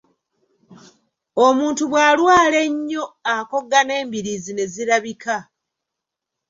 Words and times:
Omuntu 1.45 1.83
bw'alwala 1.91 2.57
ennyo 2.67 3.03
akogga 3.35 3.79
n'embiriizi 3.83 4.51
ne 4.53 4.65
zirabika. 4.73 5.37